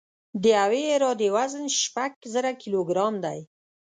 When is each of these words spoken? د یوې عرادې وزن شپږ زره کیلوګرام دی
د 0.41 0.43
یوې 0.59 0.81
عرادې 0.95 1.27
وزن 1.35 1.65
شپږ 1.81 2.11
زره 2.33 2.51
کیلوګرام 2.61 3.15
دی 3.25 3.39